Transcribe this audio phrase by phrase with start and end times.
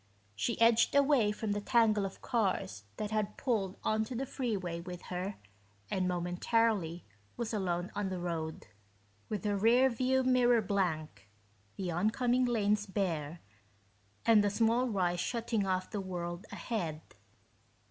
[0.35, 5.03] She edged away from the tangle of cars that had pulled onto the freeway with
[5.13, 5.35] her
[5.91, 7.05] and momentarily
[7.37, 8.65] was alone on the road,
[9.29, 11.29] with her rear view mirror blank,
[11.75, 13.41] the oncoming lanes bare,
[14.25, 17.01] and a small rise shutting off the world ahead.